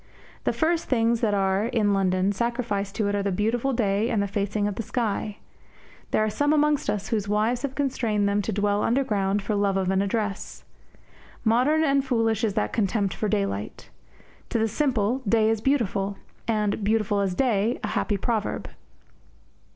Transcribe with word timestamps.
The 0.45 0.51
first 0.51 0.85
things 0.85 1.21
that 1.21 1.35
are, 1.35 1.67
in 1.67 1.93
London, 1.93 2.31
sacrificed 2.31 2.95
to 2.95 3.07
it 3.07 3.13
are 3.13 3.21
the 3.21 3.31
beautiful 3.31 3.71
day 3.71 4.09
and 4.09 4.19
the 4.19 4.27
facing 4.27 4.67
of 4.67 4.73
the 4.73 4.81
sky. 4.81 5.37
There 6.09 6.23
are 6.23 6.29
some 6.31 6.53
amongst 6.53 6.89
us 6.89 7.09
whose 7.09 7.27
wives 7.27 7.61
have 7.61 7.75
constrained 7.75 8.27
them 8.27 8.41
to 8.41 8.51
dwell 8.51 8.81
underground 8.81 9.43
for 9.43 9.53
love 9.53 9.77
of 9.77 9.91
an 9.91 10.01
address. 10.01 10.63
Modern 11.45 11.83
and 11.83 12.03
foolish 12.03 12.43
is 12.43 12.55
that 12.55 12.73
contempt 12.73 13.13
for 13.13 13.29
daylight. 13.29 13.91
To 14.49 14.57
the 14.57 14.67
simple, 14.67 15.19
day 15.29 15.51
is 15.51 15.61
beautiful; 15.61 16.17
and 16.47 16.83
"beautiful 16.83 17.19
as 17.19 17.35
day" 17.35 17.77
a 17.83 17.89
happy 17.89 18.17
proverb. 18.17 18.69